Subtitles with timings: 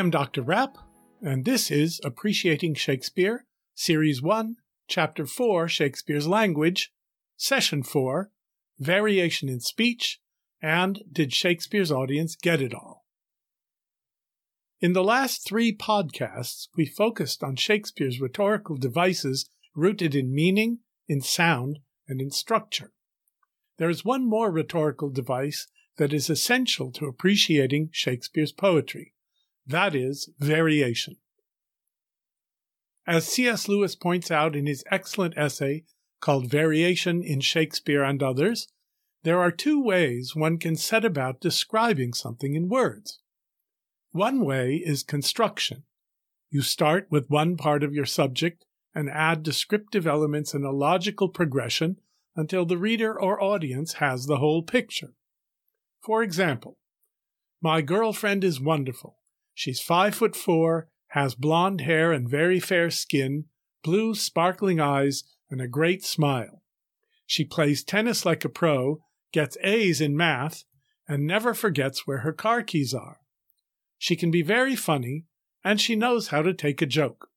[0.00, 0.40] Am Dr.
[0.40, 0.78] Rapp,
[1.20, 3.44] and this is Appreciating Shakespeare,
[3.74, 4.56] Series 1,
[4.88, 6.90] Chapter 4 Shakespeare's Language,
[7.36, 8.30] Session 4
[8.78, 10.18] Variation in Speech,
[10.62, 13.04] and Did Shakespeare's Audience Get It All?
[14.80, 20.78] In the last three podcasts, we focused on Shakespeare's rhetorical devices rooted in meaning,
[21.08, 22.92] in sound, and in structure.
[23.76, 25.66] There is one more rhetorical device
[25.98, 29.12] that is essential to appreciating Shakespeare's poetry
[29.70, 31.16] that is, variation.
[33.06, 33.68] As C.S.
[33.68, 35.84] Lewis points out in his excellent essay
[36.20, 38.68] called Variation in Shakespeare and Others,
[39.22, 43.20] there are two ways one can set about describing something in words.
[44.12, 45.84] One way is construction.
[46.50, 48.64] You start with one part of your subject
[48.94, 51.96] and add descriptive elements in a logical progression
[52.34, 55.14] until the reader or audience has the whole picture.
[56.02, 56.78] For example,
[57.60, 59.19] my girlfriend is wonderful.
[59.60, 63.44] She's five foot four, has blonde hair and very fair skin,
[63.84, 66.62] blue sparkling eyes, and a great smile.
[67.26, 69.02] She plays tennis like a pro,
[69.34, 70.64] gets A's in math,
[71.06, 73.18] and never forgets where her car keys are.
[73.98, 75.26] She can be very funny,
[75.62, 77.28] and she knows how to take a joke.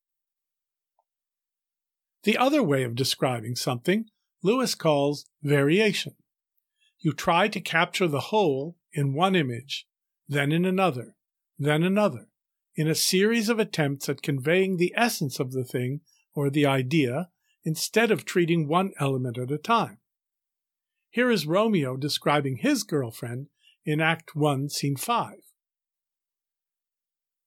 [2.23, 4.05] The other way of describing something
[4.41, 6.15] Lewis calls variation.
[6.99, 9.87] You try to capture the whole in one image,
[10.29, 11.17] then in another,
[11.57, 12.27] then another,
[12.75, 16.01] in a series of attempts at conveying the essence of the thing
[16.33, 17.29] or the idea
[17.63, 19.99] instead of treating one element at a time.
[21.09, 23.47] Here is Romeo describing his girlfriend
[23.85, 25.35] in Act 1, Scene 5.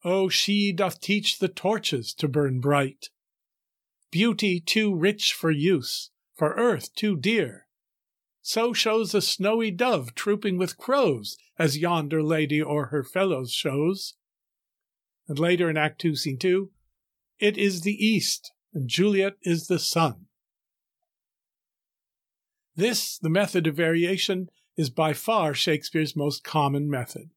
[0.05, 3.11] Oh, she doth teach the torches to burn bright.
[4.13, 7.66] Beauty too rich for use, for earth too dear.
[8.49, 14.15] So shows a snowy dove trooping with crows, as yonder lady or her fellows shows.
[15.27, 16.71] And later in Act 2, Scene 2,
[17.41, 20.27] it is the east, and Juliet is the sun.
[22.77, 27.31] This, the method of variation, is by far Shakespeare's most common method.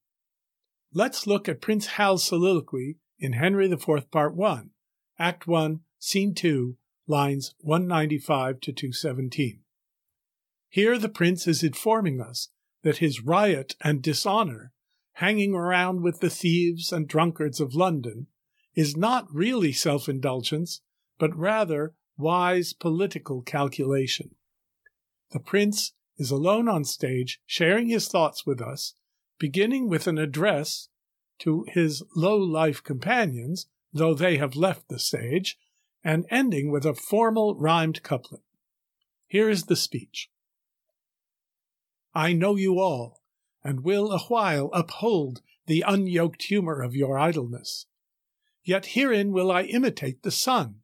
[0.93, 4.69] Let's look at Prince Hal's soliloquy in Henry IV, Part 1,
[5.17, 6.77] Act 1, Scene 2,
[7.07, 9.61] lines 195 to 217.
[10.69, 12.49] Here the prince is informing us
[12.83, 14.71] that his riot and dishonor,
[15.13, 18.27] hanging around with the thieves and drunkards of London,
[18.75, 20.81] is not really self indulgence,
[21.17, 24.35] but rather wise political calculation.
[25.31, 28.93] The prince is alone on stage, sharing his thoughts with us,
[29.39, 30.89] beginning with an address
[31.39, 35.57] to his low life companions, though they have left the stage,
[36.03, 38.41] and ending with a formal rhymed couplet.
[39.27, 40.29] Here is the speech
[42.19, 43.23] I know you all,
[43.63, 47.85] and will awhile uphold the unyoked humor of your idleness.
[48.61, 50.81] Yet herein will I imitate the sun,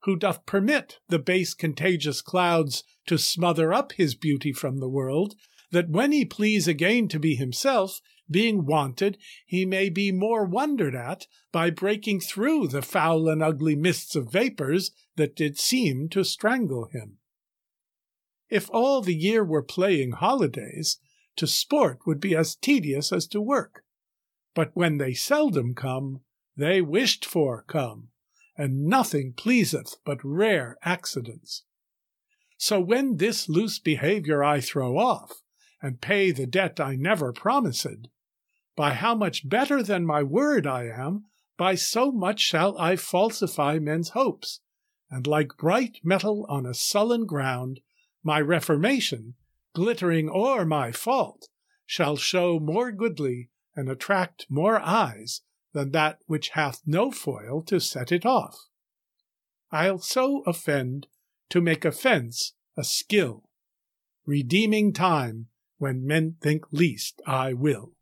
[0.00, 5.36] who doth permit the base contagious clouds to smother up his beauty from the world,
[5.70, 10.96] that when he please again to be himself, being wanted, he may be more wondered
[10.96, 16.24] at by breaking through the foul and ugly mists of vapors that did seem to
[16.24, 17.18] strangle him.
[18.52, 20.98] If all the year were playing holidays,
[21.36, 23.82] to sport would be as tedious as to work.
[24.54, 26.20] But when they seldom come,
[26.54, 28.08] they wished for come,
[28.54, 31.64] and nothing pleaseth but rare accidents.
[32.58, 35.42] So when this loose behavior I throw off,
[35.80, 38.06] and pay the debt I never promised,
[38.76, 41.24] by how much better than my word I am,
[41.56, 44.60] by so much shall I falsify men's hopes,
[45.10, 47.80] and like bright metal on a sullen ground,
[48.22, 49.34] my reformation,
[49.74, 51.48] glittering o'er my fault,
[51.86, 55.40] shall show more goodly and attract more eyes
[55.72, 58.56] than that which hath no foil to set it off.
[59.70, 61.06] I'll so offend
[61.50, 63.44] to make offence a skill,
[64.26, 65.48] redeeming time
[65.78, 67.92] when men think least I will.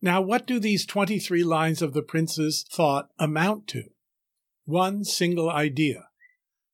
[0.00, 3.84] Now, what do these 23 lines of the prince's thought amount to?
[4.64, 6.08] One single idea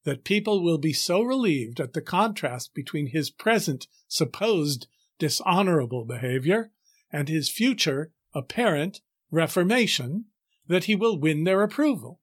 [0.05, 4.87] that people will be so relieved at the contrast between his present supposed
[5.19, 6.73] dishonorable behavior
[7.13, 9.01] and his future apparent
[9.31, 10.25] reformation
[10.67, 12.21] that he will win their approval.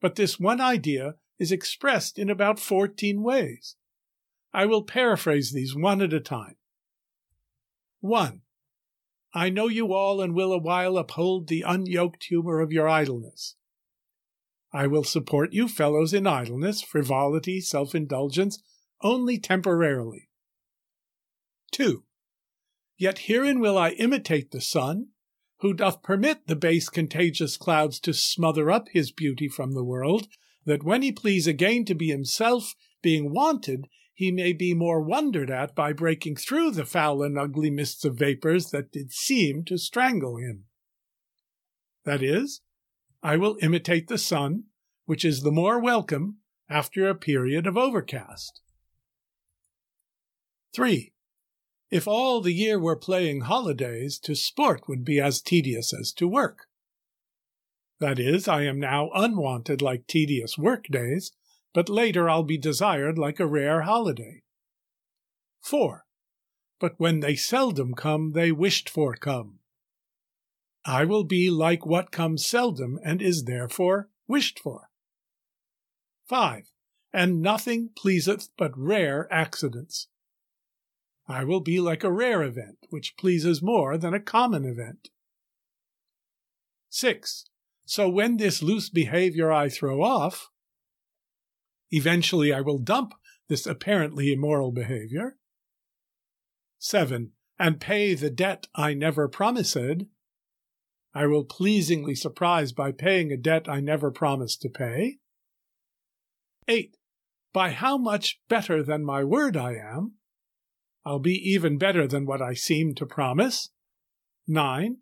[0.00, 3.76] But this one idea is expressed in about 14 ways.
[4.52, 6.56] I will paraphrase these one at a time.
[8.00, 8.42] 1.
[9.34, 13.56] I know you all and will awhile uphold the unyoked humor of your idleness.
[14.72, 18.62] I will support you fellows in idleness, frivolity, self indulgence,
[19.02, 20.28] only temporarily.
[21.72, 22.04] 2.
[22.96, 25.08] Yet herein will I imitate the sun,
[25.60, 30.28] who doth permit the base contagious clouds to smother up his beauty from the world,
[30.64, 35.50] that when he please again to be himself, being wanted, he may be more wondered
[35.50, 39.78] at by breaking through the foul and ugly mists of vapours that did seem to
[39.78, 40.64] strangle him.
[42.04, 42.60] That is,
[43.28, 44.64] I will imitate the sun,
[45.04, 48.62] which is the more welcome after a period of overcast.
[50.74, 51.12] 3.
[51.90, 56.26] If all the year were playing holidays, to sport would be as tedious as to
[56.26, 56.68] work.
[58.00, 61.30] That is, I am now unwanted like tedious work days,
[61.74, 64.42] but later I'll be desired like a rare holiday.
[65.60, 66.06] 4.
[66.80, 69.57] But when they seldom come, they wished for come.
[70.88, 74.88] I will be like what comes seldom and is therefore wished for.
[76.26, 76.70] 5.
[77.12, 80.08] And nothing pleaseth but rare accidents.
[81.28, 85.10] I will be like a rare event, which pleases more than a common event.
[86.88, 87.44] 6.
[87.84, 90.48] So when this loose behavior I throw off,
[91.90, 93.12] eventually I will dump
[93.48, 95.36] this apparently immoral behavior.
[96.78, 97.32] 7.
[97.58, 99.76] And pay the debt I never promised.
[101.14, 105.18] I will pleasingly surprise by paying a debt I never promised to pay.
[106.66, 106.96] 8.
[107.52, 110.14] By how much better than my word I am,
[111.04, 113.70] I'll be even better than what I seem to promise.
[114.46, 114.98] 9.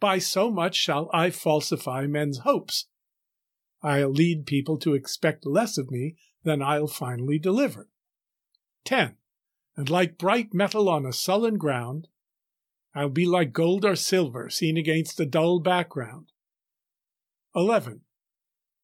[0.00, 2.86] By so much shall I falsify men's hopes.
[3.82, 7.88] I'll lead people to expect less of me than I'll finally deliver.
[8.84, 9.16] 10.
[9.76, 12.08] And like bright metal on a sullen ground,
[12.94, 16.32] I'll be like gold or silver seen against a dull background.
[17.54, 18.02] 11.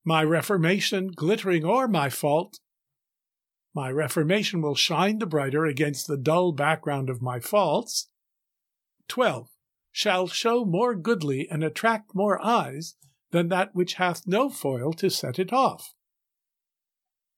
[0.04, 2.60] My reformation, glittering o'er my fault,
[3.76, 8.08] my reformation will shine the brighter against the dull background of my faults.
[9.08, 9.50] 12.
[9.92, 12.94] Shall show more goodly and attract more eyes
[13.32, 15.92] than that which hath no foil to set it off.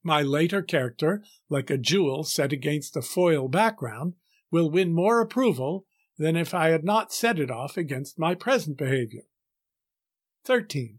[0.05, 4.15] My later character, like a jewel set against a foil background,
[4.53, 5.87] will win more approval
[6.19, 9.23] than if I had not set it off against my present behavior.
[10.45, 10.99] 13.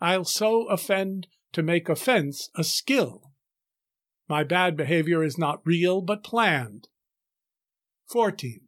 [0.00, 3.30] I'll so offend to make offense a skill
[4.30, 6.86] my bad behavior is not real, but planned.
[8.06, 8.60] 14.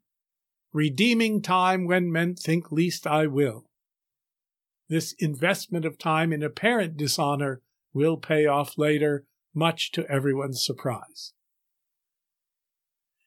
[0.72, 3.66] Redeeming time when men think least I will.
[4.88, 7.62] This investment of time in apparent dishonor
[7.94, 11.32] will pay off later, much to everyone's surprise.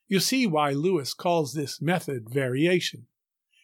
[0.08, 3.08] You see why Lewis calls this method variation.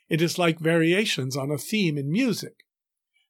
[0.10, 2.66] It is like variations on a theme in music.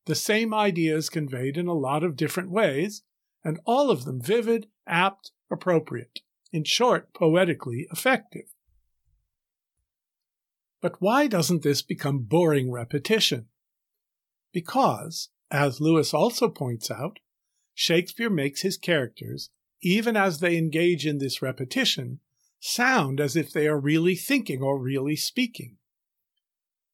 [0.06, 3.04] The same idea is conveyed in a lot of different ways,
[3.44, 6.22] and all of them vivid, apt, appropriate.
[6.52, 8.54] In short, poetically effective.
[10.82, 13.48] But why doesn't this become boring repetition?
[14.52, 17.20] Because, as Lewis also points out,
[17.74, 19.50] Shakespeare makes his characters,
[19.82, 22.20] even as they engage in this repetition,
[22.62, 25.78] sound as if they are really thinking or really speaking.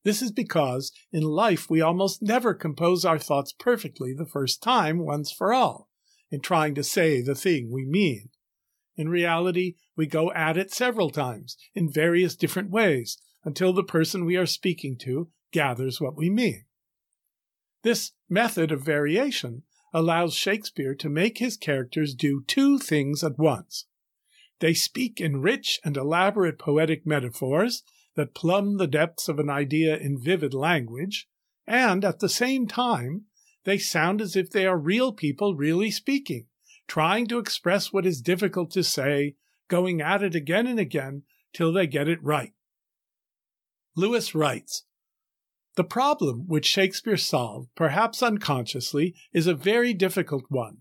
[0.03, 4.99] This is because in life we almost never compose our thoughts perfectly the first time
[4.99, 5.89] once for all
[6.31, 8.29] in trying to say the thing we mean.
[8.95, 14.25] In reality, we go at it several times in various different ways until the person
[14.25, 16.63] we are speaking to gathers what we mean.
[17.83, 19.63] This method of variation
[19.93, 23.86] allows Shakespeare to make his characters do two things at once.
[24.59, 27.83] They speak in rich and elaborate poetic metaphors
[28.15, 31.27] that plumb the depths of an idea in vivid language,
[31.67, 33.25] and at the same time,
[33.65, 36.47] they sound as if they are real people really speaking,
[36.87, 39.35] trying to express what is difficult to say,
[39.67, 41.23] going at it again and again
[41.53, 42.53] till they get it right.
[43.95, 44.85] Lewis writes
[45.75, 50.77] The problem which Shakespeare solved, perhaps unconsciously, is a very difficult one.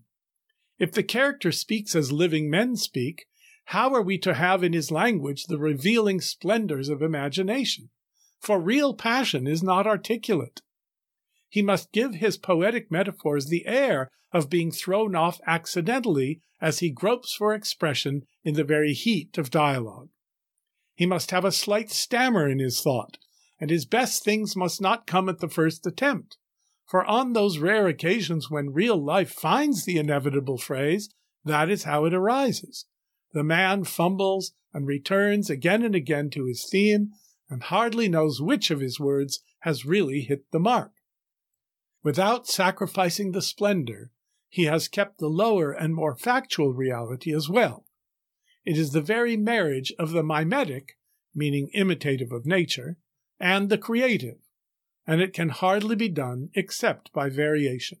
[0.79, 3.25] If the character speaks as living men speak,
[3.71, 7.89] how are we to have in his language the revealing splendors of imagination?
[8.39, 10.61] For real passion is not articulate.
[11.49, 16.89] He must give his poetic metaphors the air of being thrown off accidentally as he
[16.89, 20.07] gropes for expression in the very heat of dialogue.
[20.95, 23.17] He must have a slight stammer in his thought,
[23.59, 26.37] and his best things must not come at the first attempt.
[26.85, 31.09] For on those rare occasions when real life finds the inevitable phrase,
[31.43, 32.85] that is how it arises.
[33.33, 37.11] The man fumbles and returns again and again to his theme
[37.49, 40.91] and hardly knows which of his words has really hit the mark.
[42.03, 44.11] Without sacrificing the splendor,
[44.49, 47.85] he has kept the lower and more factual reality as well.
[48.65, 50.97] It is the very marriage of the mimetic,
[51.33, 52.97] meaning imitative of nature,
[53.39, 54.37] and the creative,
[55.05, 57.99] and it can hardly be done except by variation.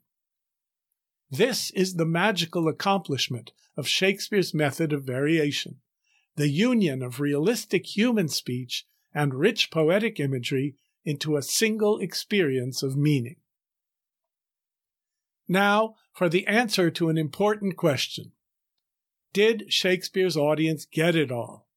[1.29, 5.81] This is the magical accomplishment of Shakespeare's method of variation,
[6.35, 12.95] the union of realistic human speech and rich poetic imagery into a single experience of
[12.95, 13.37] meaning.
[15.47, 18.31] Now, for the answer to an important question
[19.33, 21.67] Did Shakespeare's audience get it all?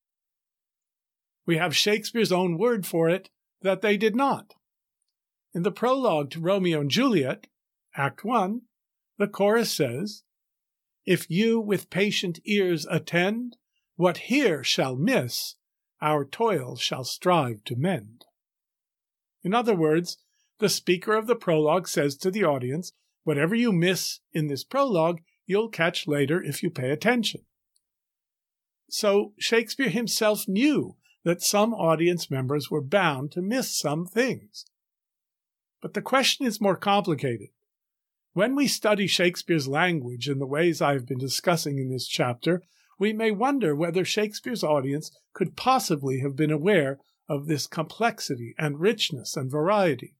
[1.44, 3.30] We have Shakespeare's own word for it
[3.62, 4.54] that they did not.
[5.52, 7.48] In the prologue to Romeo and Juliet,
[7.96, 8.62] Act 1,
[9.20, 10.22] the chorus says,
[11.04, 13.58] If you with patient ears attend,
[13.96, 15.56] what here shall miss,
[16.00, 18.24] our toil shall strive to mend.
[19.42, 20.16] In other words,
[20.58, 22.92] the speaker of the prologue says to the audience,
[23.24, 27.42] Whatever you miss in this prologue, you'll catch later if you pay attention.
[28.88, 34.64] So Shakespeare himself knew that some audience members were bound to miss some things.
[35.82, 37.48] But the question is more complicated.
[38.32, 42.62] When we study Shakespeare's language in the ways I have been discussing in this chapter,
[42.98, 48.78] we may wonder whether Shakespeare's audience could possibly have been aware of this complexity and
[48.78, 50.14] richness and variety.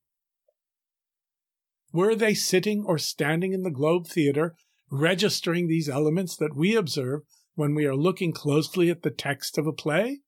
[1.93, 4.55] Were they sitting or standing in the Globe Theatre,
[4.91, 7.23] registering these elements that we observe
[7.55, 10.21] when we are looking closely at the text of a play?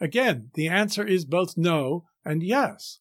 [0.00, 3.00] Again, the answer is both no and yes.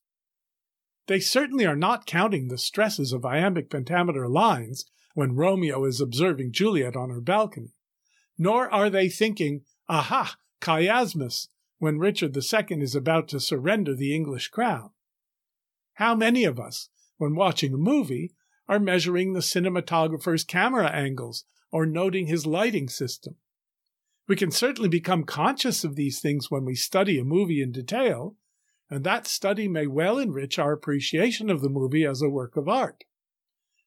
[1.07, 6.51] They certainly are not counting the stresses of iambic pentameter lines when Romeo is observing
[6.51, 7.73] Juliet on her balcony,
[8.37, 11.47] nor are they thinking, aha, chiasmus,
[11.79, 14.91] when Richard II is about to surrender the English crown.
[15.93, 18.33] How many of us, when watching a movie,
[18.67, 23.35] are measuring the cinematographer's camera angles or noting his lighting system?
[24.27, 28.35] We can certainly become conscious of these things when we study a movie in detail,
[28.89, 32.69] and that study may well enrich our appreciation of the movie as a work of
[32.69, 33.03] art.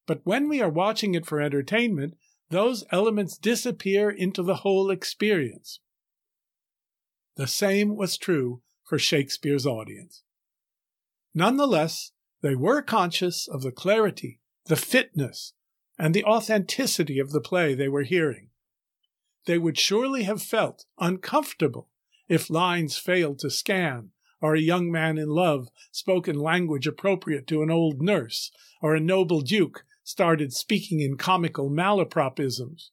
[0.06, 2.14] But when we are watching it for entertainment,
[2.50, 5.80] those elements disappear into the whole experience.
[7.36, 10.22] The same was true for Shakespeare's audience.
[11.32, 12.10] Nonetheless,
[12.42, 15.52] they were conscious of the clarity, the fitness,
[15.98, 18.48] and the authenticity of the play they were hearing.
[19.46, 21.88] They would surely have felt uncomfortable
[22.28, 27.46] if lines failed to scan, or a young man in love spoke in language appropriate
[27.48, 28.50] to an old nurse,
[28.82, 32.88] or a noble duke started speaking in comical malapropisms.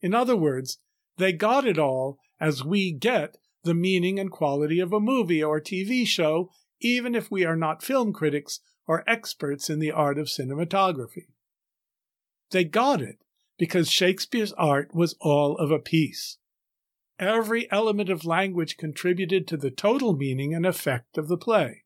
[0.00, 0.78] In other words,
[1.16, 5.60] they got it all as we get the meaning and quality of a movie or
[5.60, 10.26] TV show, even if we are not film critics or experts in the art of
[10.26, 11.26] cinematography.
[12.50, 13.18] They got it
[13.58, 16.38] because Shakespeare's art was all of a piece.
[17.18, 21.84] Every element of language contributed to the total meaning and effect of the play.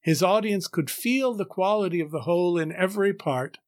[0.00, 3.58] His audience could feel the quality of the whole in every part,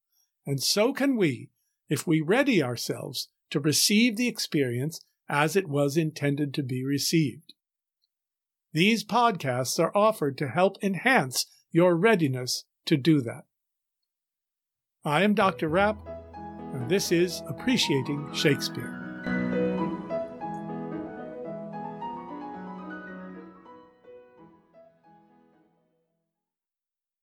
[0.45, 1.49] and so can we
[1.89, 7.53] if we ready ourselves to receive the experience as it was intended to be received.
[8.73, 13.45] These podcasts are offered to help enhance your readiness to do that.
[15.05, 15.69] I am Dr.
[15.69, 15.97] Rapp,
[16.73, 18.94] and this is Appreciating Shakespeare.